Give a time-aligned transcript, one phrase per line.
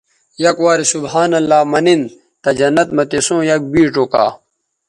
[0.43, 2.01] یک وارے سبحان اللہ منن
[2.43, 4.25] تہ جنت مہ تسوں یک بیڇ اوکا